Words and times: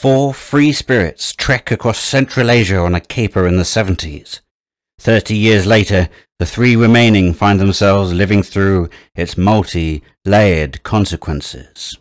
Four 0.00 0.32
free 0.32 0.72
spirits 0.72 1.34
trek 1.34 1.70
across 1.70 1.98
Central 1.98 2.50
Asia 2.50 2.78
on 2.78 2.94
a 2.94 3.02
caper 3.02 3.46
in 3.46 3.58
the 3.58 3.64
70s. 3.64 4.40
Thirty 4.98 5.36
years 5.36 5.66
later, 5.66 6.08
the 6.38 6.46
three 6.46 6.74
remaining 6.74 7.34
find 7.34 7.60
themselves 7.60 8.10
living 8.10 8.42
through 8.42 8.88
its 9.14 9.36
multi 9.36 10.02
layered 10.24 10.82
consequences. 10.84 11.98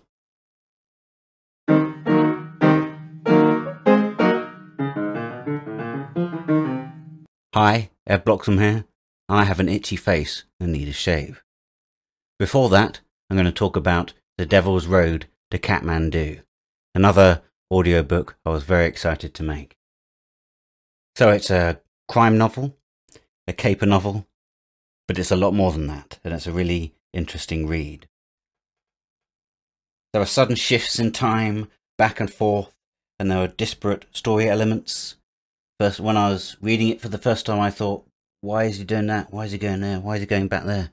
Hi, 7.54 7.90
Ed 8.08 8.24
Bloxham 8.24 8.60
here. 8.60 8.86
I 9.28 9.44
have 9.44 9.60
an 9.60 9.68
itchy 9.68 9.98
face 9.98 10.46
and 10.58 10.72
need 10.72 10.88
a 10.88 10.94
shave. 10.94 11.44
Before 12.38 12.70
that, 12.70 13.02
I'm 13.30 13.36
going 13.36 13.46
to 13.46 13.52
talk 13.52 13.76
about 13.76 14.14
The 14.38 14.46
Devil's 14.46 14.88
Road 14.88 15.26
to 15.52 15.60
Kathmandu, 15.60 16.44
another 16.96 17.42
audiobook 17.72 18.38
I 18.46 18.50
was 18.50 18.64
very 18.64 18.86
excited 18.86 19.34
to 19.34 19.44
make. 19.44 19.78
So 21.16 21.30
it's 21.30 21.50
a 21.50 21.82
crime 22.08 22.38
novel, 22.38 22.78
a 23.48 23.54
caper 23.54 23.86
novel, 23.86 24.28
but 25.08 25.20
it's 25.20 25.32
a 25.32 25.36
lot 25.36 25.54
more 25.54 25.72
than 25.72 25.88
that, 25.88 26.20
and 26.24 26.34
it's 26.34 26.48
a 26.48 26.52
really 26.52 26.94
interesting 27.14 27.68
read. 27.68 28.08
There 30.14 30.22
are 30.22 30.26
sudden 30.26 30.56
shifts 30.56 31.00
in 31.00 31.12
time, 31.12 31.68
back 31.98 32.20
and 32.20 32.32
forth, 32.32 32.76
and 33.20 33.30
there 33.30 33.40
are 33.40 33.48
disparate 33.48 34.06
story 34.12 34.50
elements 34.50 35.18
First, 35.80 36.02
when 36.02 36.18
I 36.18 36.30
was 36.30 36.58
reading 36.60 36.90
it 36.90 37.00
for 37.00 37.08
the 37.08 37.18
first 37.18 37.46
time, 37.46 37.62
I 37.62 37.70
thought, 37.70 38.06
why 38.42 38.66
is 38.66 38.80
he 38.80 38.84
doing 38.84 39.08
that? 39.08 39.32
Why 39.32 39.46
is 39.46 39.54
he 39.54 39.58
going 39.58 39.80
there? 39.80 40.02
Why 40.02 40.16
is 40.16 40.20
he 40.20 40.26
going 40.26 40.50
back 40.50 40.66
there? 40.66 40.90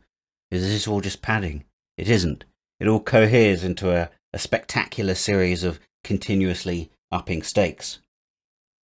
Is 0.52 0.62
this 0.62 0.86
all 0.86 1.00
just 1.00 1.22
padding? 1.22 1.64
It 1.98 2.08
isn't. 2.08 2.44
It 2.78 2.86
all 2.86 3.00
coheres 3.00 3.64
into 3.64 3.90
a, 3.90 4.10
a 4.32 4.38
spectacular 4.38 5.16
series 5.16 5.64
of 5.64 5.80
continuously 6.06 6.88
upping 7.10 7.42
stakes. 7.42 7.98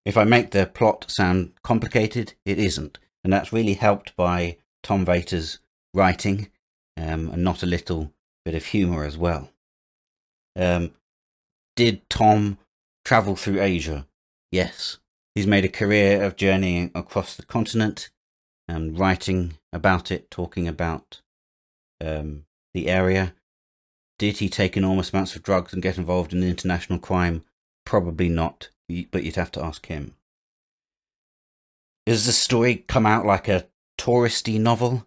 If 0.06 0.16
I 0.18 0.24
make 0.24 0.52
the 0.52 0.68
plot 0.68 1.10
sound 1.10 1.54
complicated, 1.64 2.36
it 2.46 2.60
isn't. 2.60 3.00
And 3.24 3.34
that's 3.34 3.52
really 3.52 3.74
helped 3.74 4.16
by 4.16 4.58
Tom 4.84 5.04
Vater's 5.04 5.58
writing 5.96 6.50
um, 6.96 7.30
and 7.32 7.44
not 7.44 7.64
a 7.64 7.66
little 7.66 8.14
bit 8.46 8.54
of 8.54 8.66
humour 8.66 9.04
as 9.04 9.18
well. 9.18 9.50
Um, 10.56 10.92
did 11.76 12.08
Tom 12.08 12.60
travel 13.04 13.36
through 13.36 13.62
Asia? 13.62 14.06
Yes. 14.52 15.00
He's 15.34 15.48
made 15.48 15.66
a 15.66 15.70
career 15.70 16.24
of 16.24 16.36
journeying 16.36 16.92
across 16.94 17.36
the 17.36 17.46
continent 17.46 18.12
and 18.68 18.98
writing 18.98 19.58
about 19.74 20.12
it, 20.12 20.30
talking 20.30 20.68
about 20.68 21.22
um, 22.00 22.46
the 22.76 22.88
area. 22.88 23.34
Did 24.20 24.38
he 24.38 24.50
take 24.50 24.76
enormous 24.76 25.12
amounts 25.12 25.36
of 25.36 25.44
drugs 25.44 25.74
and 25.74 25.82
get 25.82 25.98
involved 25.98 26.34
in 26.34 26.44
international 26.44 27.00
crime? 27.00 27.44
Probably 27.86 28.30
not, 28.30 28.70
but 29.12 29.24
you'd 29.24 29.36
have 29.36 29.52
to 29.52 29.64
ask 29.64 29.86
him. 29.86 30.16
Does 32.06 32.26
the 32.26 32.32
story 32.32 32.86
come 32.88 33.06
out 33.06 33.26
like 33.26 33.48
a 33.48 33.68
touristy 34.00 34.60
novel? 34.60 35.06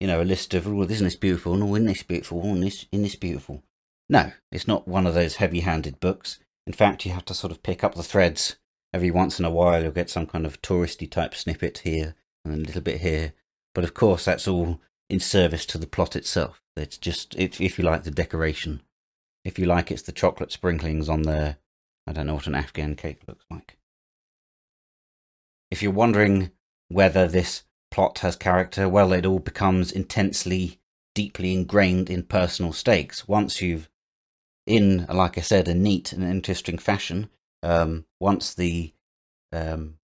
You 0.00 0.06
know, 0.06 0.20
a 0.20 0.24
list 0.24 0.54
of, 0.54 0.68
oh, 0.68 0.82
isn't 0.82 1.04
this 1.04 1.16
beautiful? 1.16 1.56
No, 1.56 1.74
isn't 1.74 1.86
this 1.86 2.02
beautiful? 2.02 2.42
Oh, 2.44 2.54
this, 2.56 2.86
isn't 2.92 3.02
this 3.02 3.16
beautiful? 3.16 3.62
No, 4.08 4.32
it's 4.52 4.68
not 4.68 4.86
one 4.86 5.06
of 5.06 5.14
those 5.14 5.36
heavy 5.36 5.60
handed 5.60 5.98
books. 5.98 6.38
In 6.66 6.72
fact, 6.72 7.06
you 7.06 7.12
have 7.12 7.24
to 7.26 7.34
sort 7.34 7.52
of 7.52 7.62
pick 7.62 7.82
up 7.82 7.94
the 7.94 8.02
threads 8.02 8.56
every 8.92 9.10
once 9.10 9.38
in 9.38 9.44
a 9.44 9.50
while 9.50 9.82
you'll 9.82 9.92
get 9.92 10.08
some 10.10 10.26
kind 10.26 10.46
of 10.46 10.62
touristy 10.62 11.10
type 11.10 11.34
snippet 11.34 11.78
here 11.78 12.14
and 12.44 12.54
a 12.54 12.66
little 12.66 12.80
bit 12.80 13.00
here. 13.00 13.32
But 13.74 13.84
of 13.84 13.94
course, 13.94 14.24
that's 14.24 14.48
all 14.48 14.80
in 15.10 15.20
service 15.20 15.66
to 15.66 15.78
the 15.78 15.86
plot 15.86 16.16
itself. 16.16 16.62
It's 16.76 16.98
just, 16.98 17.34
it, 17.36 17.60
if 17.60 17.78
you 17.78 17.84
like, 17.84 18.04
the 18.04 18.10
decoration. 18.10 18.82
If 19.44 19.58
you 19.58 19.66
like, 19.66 19.90
it's 19.90 20.02
the 20.02 20.12
chocolate 20.12 20.52
sprinklings 20.52 21.08
on 21.08 21.22
the, 21.22 21.56
I 22.06 22.12
don't 22.12 22.26
know 22.26 22.34
what 22.34 22.46
an 22.46 22.54
Afghan 22.54 22.96
cake 22.96 23.20
looks 23.26 23.44
like. 23.50 23.78
If 25.70 25.82
you're 25.82 25.92
wondering 25.92 26.50
whether 26.88 27.26
this 27.26 27.64
plot 27.90 28.18
has 28.20 28.36
character, 28.36 28.88
well, 28.88 29.12
it 29.12 29.26
all 29.26 29.38
becomes 29.38 29.90
intensely, 29.90 30.80
deeply 31.14 31.52
ingrained 31.52 32.10
in 32.10 32.24
personal 32.24 32.72
stakes. 32.72 33.26
Once 33.26 33.62
you've, 33.62 33.88
in, 34.66 35.06
like 35.06 35.38
I 35.38 35.40
said, 35.40 35.68
a 35.68 35.74
neat 35.74 36.12
and 36.12 36.22
interesting 36.22 36.78
fashion, 36.78 37.30
um, 37.62 38.04
once 38.20 38.54
the 38.54 38.92
um, 39.52 39.98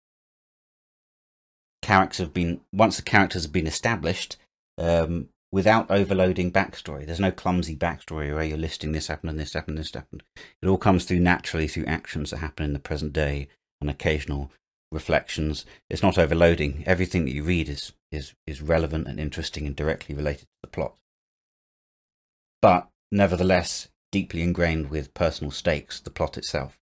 characters 1.82 2.18
have 2.18 2.32
been 2.32 2.60
once 2.72 2.96
the 2.96 3.02
characters 3.02 3.42
have 3.42 3.52
been 3.52 3.66
established 3.66 4.36
um, 4.78 5.28
without 5.52 5.90
overloading 5.90 6.50
backstory. 6.50 7.06
There's 7.06 7.20
no 7.20 7.30
clumsy 7.30 7.76
backstory 7.76 8.34
where 8.34 8.44
you're 8.44 8.58
listing 8.58 8.92
this 8.92 9.06
happened 9.06 9.30
and 9.30 9.38
this 9.38 9.52
happened, 9.52 9.76
and 9.76 9.84
this 9.84 9.94
happened. 9.94 10.22
It 10.60 10.66
all 10.66 10.78
comes 10.78 11.04
through 11.04 11.20
naturally 11.20 11.68
through 11.68 11.84
actions 11.84 12.30
that 12.30 12.38
happen 12.38 12.64
in 12.64 12.72
the 12.72 12.78
present 12.78 13.12
day 13.12 13.48
and 13.80 13.88
occasional 13.88 14.50
reflections. 14.90 15.64
It's 15.88 16.02
not 16.02 16.18
overloading. 16.18 16.82
Everything 16.86 17.24
that 17.26 17.34
you 17.34 17.44
read 17.44 17.68
is 17.68 17.92
is 18.10 18.34
is 18.46 18.62
relevant 18.62 19.06
and 19.06 19.20
interesting 19.20 19.66
and 19.66 19.76
directly 19.76 20.14
related 20.14 20.42
to 20.42 20.62
the 20.62 20.68
plot. 20.68 20.94
But 22.60 22.88
nevertheless, 23.10 23.88
deeply 24.10 24.42
ingrained 24.42 24.90
with 24.90 25.14
personal 25.14 25.50
stakes, 25.50 26.00
the 26.00 26.10
plot 26.10 26.36
itself 26.36 26.78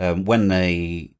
um, 0.00 0.24
when 0.24 0.48
the 0.48 1.10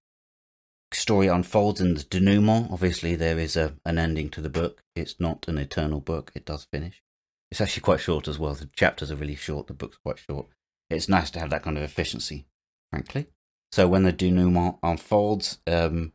story 0.93 1.29
unfolds 1.29 1.81
in 1.81 1.95
the 1.95 2.03
denouement, 2.05 2.71
obviously 2.71 3.15
there 3.15 3.39
is 3.39 3.57
a, 3.57 3.75
an 3.85 3.99
ending 3.99 4.29
to 4.31 4.41
the 4.41 4.51
book. 4.51 4.83
It's 4.97 5.21
not 5.21 5.47
an 5.49 5.59
eternal 5.59 6.01
book. 6.01 6.33
It 6.35 6.45
does 6.45 6.67
finish. 6.73 7.03
It's 7.51 7.61
actually 7.61 7.83
quite 7.83 8.01
short 8.01 8.29
as 8.29 8.39
well. 8.39 8.55
The 8.55 8.69
chapters 8.75 9.11
are 9.11 9.17
really 9.17 9.37
short. 9.37 9.67
The 9.67 9.75
book's 9.75 9.99
quite 10.05 10.19
short. 10.19 10.47
It's 10.89 11.09
nice 11.09 11.31
to 11.33 11.41
have 11.41 11.51
that 11.51 11.63
kind 11.63 11.77
of 11.77 11.85
efficiency, 11.85 12.47
frankly. 12.91 13.29
So 13.73 13.87
when 13.87 14.03
the 14.03 14.13
denouement 14.13 14.79
unfolds 14.83 15.59
um, 15.67 16.13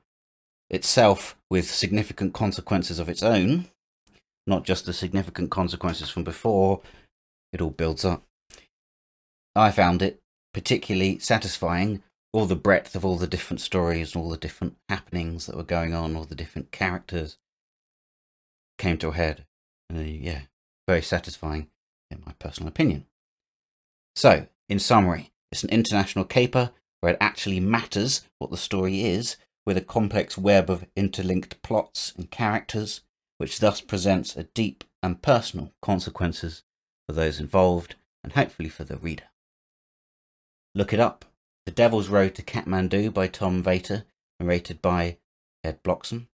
itself 0.69 1.37
with 1.49 1.69
significant 1.69 2.33
consequences 2.33 2.99
of 2.99 3.09
its 3.09 3.23
own, 3.23 3.67
not 4.45 4.65
just 4.65 4.85
the 4.85 4.93
significant 4.93 5.51
consequences 5.51 6.09
from 6.09 6.23
before, 6.23 6.81
it 7.53 7.61
all 7.61 7.69
builds 7.69 8.03
up. 8.03 8.23
I 9.55 9.71
found 9.71 10.01
it 10.01 10.19
particularly 10.53 11.19
satisfying 11.19 12.03
all 12.35 12.45
the 12.45 12.55
breadth 12.55 12.95
of 12.95 13.05
all 13.05 13.17
the 13.17 13.27
different 13.27 13.61
stories 13.61 14.13
and 14.13 14.23
all 14.23 14.29
the 14.29 14.37
different 14.37 14.75
happenings 14.89 15.45
that 15.45 15.55
were 15.55 15.63
going 15.63 15.93
on, 15.93 16.15
all 16.15 16.25
the 16.25 16.35
different 16.35 16.71
characters 16.71 17.37
came 18.77 18.97
to 18.97 19.09
a 19.09 19.13
head. 19.13 19.45
Uh, 19.93 19.99
yeah, 19.99 20.41
very 20.87 21.01
satisfying 21.01 21.67
in 22.11 22.21
my 22.25 22.33
personal 22.39 22.67
opinion. 22.67 23.05
So, 24.15 24.47
in 24.67 24.79
summary, 24.79 25.31
it's 25.51 25.63
an 25.63 25.69
international 25.69 26.25
caper 26.25 26.71
where 27.01 27.13
it 27.13 27.17
actually 27.21 27.59
matters 27.59 28.23
what 28.39 28.51
the 28.51 28.57
story 28.57 29.03
is, 29.03 29.37
with 29.65 29.77
a 29.77 29.81
complex 29.81 30.37
web 30.37 30.69
of 30.69 30.85
interlinked 30.95 31.61
plots 31.61 32.13
and 32.17 32.29
characters, 32.31 33.01
which 33.37 33.59
thus 33.59 33.81
presents 33.81 34.35
a 34.35 34.43
deep 34.43 34.83
and 35.01 35.21
personal 35.21 35.71
consequences 35.81 36.63
for 37.07 37.13
those 37.13 37.39
involved 37.39 37.95
and 38.23 38.33
hopefully 38.33 38.69
for 38.69 38.83
the 38.83 38.97
reader. 38.97 39.25
Look 40.73 40.93
it 40.93 40.99
up 40.99 41.25
the 41.65 41.71
Devil's 41.71 42.09
Road 42.09 42.35
to 42.35 42.43
Kathmandu 42.43 43.13
by 43.13 43.27
Tom 43.27 43.63
Vater, 43.63 44.05
narrated 44.39 44.81
by 44.81 45.17
Ed 45.63 45.81
Bloxham. 45.83 46.27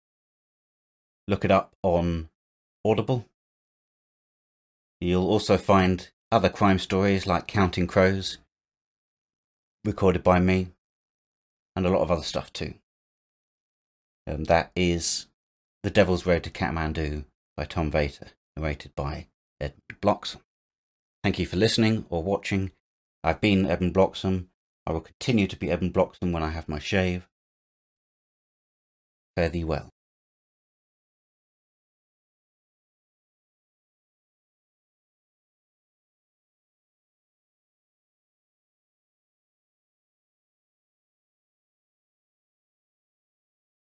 Look 1.28 1.44
it 1.44 1.52
up 1.52 1.76
on 1.82 2.28
Audible. 2.84 3.26
You'll 5.00 5.28
also 5.28 5.56
find 5.56 6.10
other 6.32 6.48
crime 6.48 6.78
stories 6.78 7.26
like 7.26 7.46
Counting 7.46 7.86
Crows, 7.86 8.38
recorded 9.84 10.22
by 10.24 10.40
me, 10.40 10.68
and 11.76 11.86
a 11.86 11.90
lot 11.90 12.02
of 12.02 12.10
other 12.10 12.22
stuff 12.22 12.52
too. 12.52 12.74
And 14.26 14.46
that 14.46 14.72
is 14.74 15.26
The 15.82 15.90
Devil's 15.90 16.26
Road 16.26 16.42
to 16.44 16.50
Kathmandu 16.50 17.24
by 17.56 17.64
Tom 17.64 17.90
Vater, 17.90 18.28
narrated 18.56 18.94
by 18.96 19.28
Ed 19.60 19.74
Bloxham. 20.00 20.40
Thank 21.22 21.38
you 21.38 21.46
for 21.46 21.56
listening 21.56 22.06
or 22.10 22.22
watching. 22.22 22.72
I've 23.22 23.40
been 23.40 23.66
Edmund 23.66 23.94
Bloxham 23.94 24.49
I 24.86 24.92
will 24.92 25.00
continue 25.00 25.46
to 25.46 25.56
be 25.56 25.70
Evan 25.70 25.90
Bloxham 25.90 26.32
when 26.32 26.42
I 26.42 26.50
have 26.50 26.68
my 26.68 26.78
shave. 26.78 27.28
Fare 29.36 29.48
thee 29.48 29.64
well. 29.64 29.90